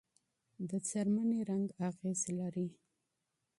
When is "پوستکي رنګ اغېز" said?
0.89-2.21